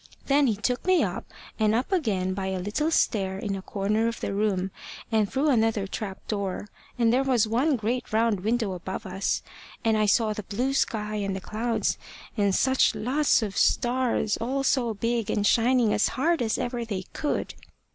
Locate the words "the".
4.19-4.33, 10.33-10.41, 11.35-11.39